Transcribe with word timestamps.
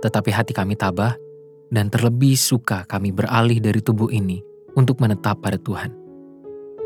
tetapi 0.02 0.34
hati 0.34 0.50
kami 0.50 0.74
tabah 0.74 1.14
dan 1.68 1.92
terlebih 1.92 2.34
suka 2.36 2.84
kami 2.88 3.12
beralih 3.12 3.60
dari 3.60 3.80
tubuh 3.80 4.08
ini 4.08 4.40
untuk 4.76 5.00
menetap 5.00 5.40
pada 5.40 5.56
Tuhan. 5.60 5.92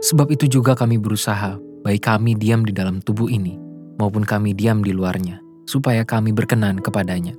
Sebab 0.03 0.35
itu 0.35 0.51
juga 0.51 0.75
kami 0.75 0.99
berusaha, 0.99 1.59
baik 1.87 2.03
kami 2.03 2.35
diam 2.35 2.67
di 2.67 2.75
dalam 2.75 2.99
tubuh 2.99 3.31
ini 3.31 3.55
maupun 4.03 4.27
kami 4.27 4.51
diam 4.51 4.83
di 4.83 4.91
luarnya, 4.91 5.39
supaya 5.71 6.03
kami 6.03 6.35
berkenan 6.35 6.83
kepadanya. 6.83 7.39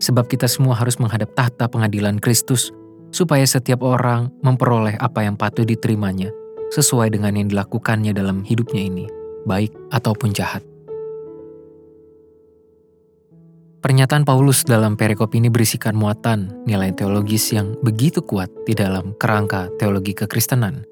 Sebab 0.00 0.30
kita 0.30 0.48
semua 0.48 0.78
harus 0.78 0.96
menghadap 0.96 1.34
tahta 1.36 1.68
pengadilan 1.68 2.16
Kristus, 2.22 2.72
supaya 3.12 3.44
setiap 3.44 3.84
orang 3.84 4.32
memperoleh 4.40 4.96
apa 4.96 5.26
yang 5.26 5.36
patut 5.36 5.68
diterimanya 5.68 6.32
sesuai 6.72 7.12
dengan 7.12 7.36
yang 7.36 7.48
dilakukannya 7.48 8.12
dalam 8.12 8.44
hidupnya 8.44 8.88
ini, 8.88 9.04
baik 9.44 9.72
ataupun 9.92 10.32
jahat. 10.32 10.64
Pernyataan 13.88 14.28
Paulus 14.28 14.68
dalam 14.68 15.00
perikop 15.00 15.32
ini 15.32 15.48
berisikan 15.48 15.96
muatan 15.96 16.52
nilai 16.68 16.92
teologis 16.92 17.56
yang 17.56 17.72
begitu 17.80 18.20
kuat 18.20 18.52
di 18.68 18.76
dalam 18.76 19.16
kerangka 19.16 19.72
teologi 19.80 20.12
kekristenan. 20.12 20.84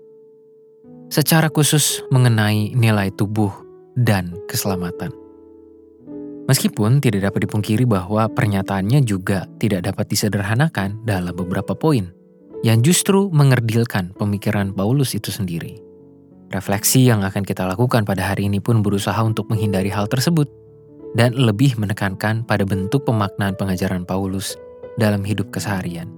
Secara 1.13 1.53
khusus 1.53 2.01
mengenai 2.09 2.73
nilai 2.73 3.13
tubuh 3.13 3.53
dan 4.01 4.41
keselamatan. 4.49 5.13
Meskipun 6.49 7.05
tidak 7.05 7.29
dapat 7.29 7.45
dipungkiri 7.45 7.85
bahwa 7.85 8.33
pernyataannya 8.33 9.05
juga 9.05 9.45
tidak 9.61 9.93
dapat 9.93 10.17
disederhanakan 10.17 10.97
dalam 11.05 11.37
beberapa 11.37 11.77
poin 11.77 12.09
yang 12.65 12.81
justru 12.81 13.29
mengerdilkan 13.29 14.17
pemikiran 14.17 14.73
Paulus 14.73 15.13
itu 15.13 15.29
sendiri. 15.29 15.77
Refleksi 16.49 17.05
yang 17.05 17.29
akan 17.29 17.45
kita 17.45 17.69
lakukan 17.69 18.09
pada 18.09 18.33
hari 18.33 18.49
ini 18.49 18.65
pun 18.65 18.81
berusaha 18.81 19.21
untuk 19.21 19.53
menghindari 19.53 19.93
hal 19.93 20.09
tersebut 20.09 20.49
dan 21.17 21.33
lebih 21.33 21.81
menekankan 21.81 22.45
pada 22.45 22.63
bentuk 22.69 23.09
pemaknaan 23.09 23.57
pengajaran 23.57 24.05
Paulus 24.05 24.55
dalam 25.01 25.25
hidup 25.25 25.49
keseharian. 25.49 26.13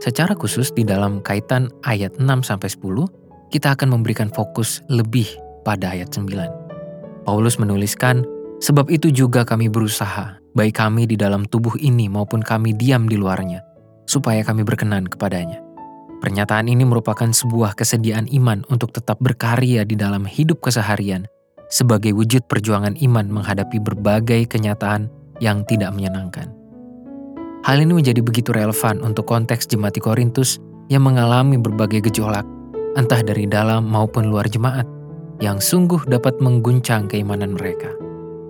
Secara 0.00 0.32
khusus 0.32 0.72
di 0.72 0.82
dalam 0.82 1.20
kaitan 1.20 1.68
ayat 1.84 2.16
6-10, 2.16 2.72
kita 3.52 3.76
akan 3.76 3.88
memberikan 4.00 4.32
fokus 4.32 4.80
lebih 4.88 5.28
pada 5.62 5.92
ayat 5.92 6.08
9. 6.08 7.28
Paulus 7.28 7.60
menuliskan, 7.60 8.24
Sebab 8.58 8.90
itu 8.90 9.14
juga 9.14 9.46
kami 9.46 9.70
berusaha, 9.70 10.42
baik 10.58 10.82
kami 10.82 11.06
di 11.06 11.14
dalam 11.14 11.46
tubuh 11.46 11.78
ini 11.78 12.10
maupun 12.10 12.42
kami 12.42 12.74
diam 12.74 13.06
di 13.06 13.14
luarnya, 13.14 13.62
supaya 14.02 14.42
kami 14.42 14.66
berkenan 14.66 15.06
kepadanya. 15.06 15.62
Pernyataan 16.18 16.66
ini 16.66 16.82
merupakan 16.82 17.30
sebuah 17.30 17.78
kesediaan 17.78 18.26
iman 18.34 18.66
untuk 18.66 18.90
tetap 18.90 19.22
berkarya 19.22 19.86
di 19.86 19.94
dalam 19.94 20.26
hidup 20.26 20.58
keseharian 20.58 21.30
sebagai 21.68 22.16
wujud 22.16 22.44
perjuangan 22.48 22.96
iman 22.98 23.28
menghadapi 23.28 23.80
berbagai 23.80 24.48
kenyataan 24.48 25.12
yang 25.38 25.62
tidak 25.68 25.92
menyenangkan. 25.94 26.50
Hal 27.64 27.84
ini 27.84 28.00
menjadi 28.00 28.24
begitu 28.24 28.50
relevan 28.56 29.04
untuk 29.04 29.28
konteks 29.28 29.68
jemaat 29.68 30.00
Korintus 30.00 30.56
yang 30.88 31.04
mengalami 31.04 31.60
berbagai 31.60 32.08
gejolak, 32.08 32.46
entah 32.96 33.20
dari 33.20 33.44
dalam 33.44 33.84
maupun 33.84 34.32
luar 34.32 34.48
jemaat, 34.48 34.88
yang 35.38 35.60
sungguh 35.60 36.08
dapat 36.08 36.40
mengguncang 36.40 37.06
keimanan 37.06 37.54
mereka. 37.54 37.92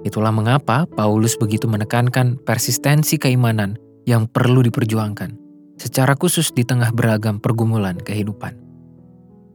Itulah 0.06 0.30
mengapa 0.30 0.86
Paulus 0.94 1.34
begitu 1.34 1.66
menekankan 1.66 2.38
persistensi 2.46 3.18
keimanan 3.18 3.74
yang 4.06 4.30
perlu 4.30 4.62
diperjuangkan, 4.62 5.34
secara 5.76 6.14
khusus 6.14 6.54
di 6.54 6.62
tengah 6.62 6.94
beragam 6.94 7.42
pergumulan 7.42 7.98
kehidupan. 7.98 8.67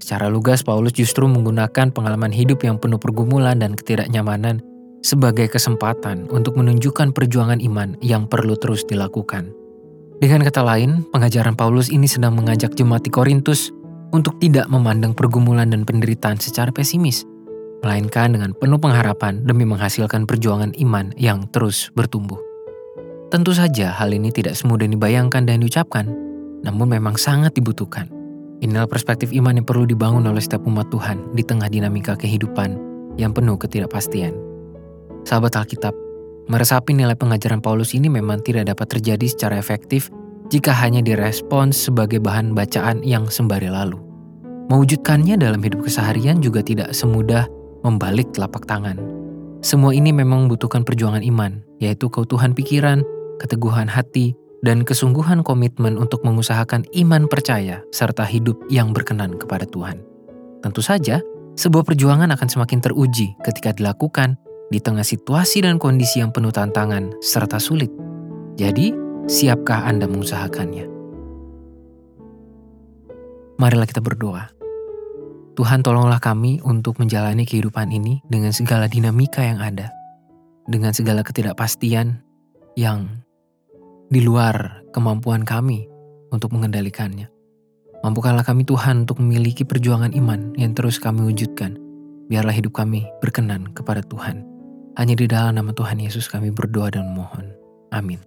Secara 0.03 0.27
lugas, 0.27 0.67
Paulus 0.67 0.91
justru 0.91 1.23
menggunakan 1.31 1.95
pengalaman 1.95 2.35
hidup 2.35 2.67
yang 2.67 2.75
penuh 2.75 2.99
pergumulan 2.99 3.55
dan 3.55 3.71
ketidaknyamanan 3.71 4.59
sebagai 4.99 5.47
kesempatan 5.47 6.27
untuk 6.27 6.59
menunjukkan 6.59 7.15
perjuangan 7.15 7.63
iman 7.63 7.95
yang 8.03 8.27
perlu 8.27 8.59
terus 8.59 8.83
dilakukan. 8.83 9.55
Dengan 10.19 10.43
kata 10.43 10.59
lain, 10.59 11.07
pengajaran 11.07 11.55
Paulus 11.55 11.87
ini 11.87 12.03
sedang 12.03 12.35
mengajak 12.35 12.75
jemaat 12.75 13.07
di 13.07 13.15
Korintus 13.15 13.71
untuk 14.11 14.43
tidak 14.43 14.67
memandang 14.67 15.15
pergumulan 15.15 15.71
dan 15.71 15.87
penderitaan 15.87 16.35
secara 16.35 16.75
pesimis, 16.75 17.23
melainkan 17.79 18.35
dengan 18.35 18.51
penuh 18.51 18.83
pengharapan 18.83 19.39
demi 19.47 19.63
menghasilkan 19.63 20.27
perjuangan 20.27 20.75
iman 20.83 21.15
yang 21.15 21.47
terus 21.55 21.95
bertumbuh. 21.95 22.43
Tentu 23.31 23.55
saja 23.55 23.95
hal 23.95 24.11
ini 24.11 24.35
tidak 24.35 24.59
semudah 24.59 24.83
dibayangkan 24.83 25.47
dan 25.47 25.63
diucapkan, 25.63 26.11
namun 26.59 26.91
memang 26.91 27.15
sangat 27.15 27.55
dibutuhkan 27.55 28.22
Inilah 28.61 28.85
perspektif 28.85 29.33
iman 29.33 29.57
yang 29.57 29.67
perlu 29.67 29.89
dibangun 29.89 30.29
oleh 30.29 30.39
setiap 30.43 30.67
umat 30.69 30.91
Tuhan 30.93 31.33
di 31.33 31.41
tengah 31.41 31.71
dinamika 31.71 32.13
kehidupan 32.13 32.77
yang 33.17 33.33
penuh 33.33 33.57
ketidakpastian. 33.57 34.35
Sahabat 35.23 35.55
Alkitab, 35.55 35.95
meresapi 36.51 36.93
nilai 36.93 37.15
pengajaran 37.15 37.63
Paulus 37.63 37.95
ini 37.95 38.11
memang 38.11 38.43
tidak 38.43 38.69
dapat 38.69 38.99
terjadi 38.99 39.25
secara 39.25 39.55
efektif 39.57 40.11
jika 40.51 40.75
hanya 40.75 41.01
direspons 41.01 41.73
sebagai 41.89 42.19
bahan 42.19 42.53
bacaan 42.53 43.01
yang 43.01 43.25
sembari 43.31 43.71
lalu. 43.71 43.97
Mewujudkannya 44.71 45.35
dalam 45.39 45.59
hidup 45.59 45.83
keseharian 45.83 46.39
juga 46.39 46.63
tidak 46.63 46.95
semudah 46.95 47.47
membalik 47.83 48.31
telapak 48.31 48.63
tangan. 48.63 48.95
Semua 49.63 49.95
ini 49.95 50.11
memang 50.11 50.47
membutuhkan 50.47 50.83
perjuangan 50.83 51.23
iman, 51.23 51.63
yaitu 51.79 52.11
keutuhan 52.11 52.51
pikiran, 52.51 53.03
keteguhan 53.39 53.87
hati, 53.87 54.35
dan 54.63 54.87
kesungguhan 54.87 55.43
komitmen 55.43 55.99
untuk 55.99 56.23
mengusahakan 56.23 56.87
iman 57.03 57.27
percaya 57.27 57.83
serta 57.91 58.23
hidup 58.23 58.55
yang 58.71 58.95
berkenan 58.95 59.35
kepada 59.35 59.67
Tuhan. 59.67 59.99
Tentu 60.63 60.79
saja, 60.79 61.19
sebuah 61.59 61.83
perjuangan 61.83 62.31
akan 62.31 62.47
semakin 62.47 62.79
teruji 62.79 63.35
ketika 63.43 63.75
dilakukan 63.75 64.39
di 64.71 64.79
tengah 64.79 65.03
situasi 65.03 65.61
dan 65.61 65.75
kondisi 65.77 66.23
yang 66.23 66.31
penuh 66.31 66.49
tantangan 66.49 67.11
serta 67.19 67.59
sulit. 67.59 67.91
Jadi, 68.55 68.95
siapkah 69.27 69.83
Anda 69.83 70.07
mengusahakannya? 70.07 70.87
Marilah 73.59 73.85
kita 73.85 74.01
berdoa. 74.01 74.49
Tuhan 75.53 75.85
tolonglah 75.85 76.17
kami 76.17 76.57
untuk 76.65 76.97
menjalani 76.97 77.45
kehidupan 77.45 77.93
ini 77.93 78.25
dengan 78.25 78.49
segala 78.49 78.89
dinamika 78.89 79.45
yang 79.45 79.61
ada, 79.61 79.93
dengan 80.65 80.89
segala 80.89 81.21
ketidakpastian 81.21 82.25
yang 82.73 83.22
di 84.13 84.21
luar 84.21 84.85
kemampuan 84.93 85.41
kami 85.41 85.89
untuk 86.29 86.53
mengendalikannya. 86.53 87.33
Mampukanlah 88.05 88.45
kami 88.45 88.61
Tuhan 88.61 89.09
untuk 89.09 89.17
memiliki 89.17 89.65
perjuangan 89.65 90.13
iman 90.13 90.53
yang 90.53 90.77
terus 90.77 91.01
kami 91.01 91.25
wujudkan. 91.25 91.81
Biarlah 92.29 92.53
hidup 92.53 92.77
kami 92.77 93.09
berkenan 93.25 93.73
kepada 93.73 94.05
Tuhan. 94.05 94.45
Hanya 95.01 95.17
di 95.17 95.25
dalam 95.25 95.57
nama 95.57 95.73
Tuhan 95.73 95.97
Yesus 95.97 96.29
kami 96.29 96.53
berdoa 96.53 96.93
dan 96.93 97.09
memohon. 97.09 97.57
Amin. 97.89 98.21